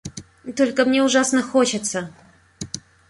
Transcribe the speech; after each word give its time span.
Только 0.57 0.85
мне 0.85 1.03
ужасно 1.03 1.43
хочется. 1.43 2.11